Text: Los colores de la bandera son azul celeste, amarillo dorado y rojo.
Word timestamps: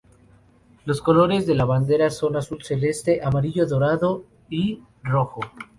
Los 0.85 0.99
colores 0.99 1.45
de 1.45 1.53
la 1.53 1.63
bandera 1.63 2.09
son 2.09 2.35
azul 2.35 2.63
celeste, 2.63 3.21
amarillo 3.23 3.67
dorado 3.67 4.23
y 4.49 4.81
rojo. 5.03 5.41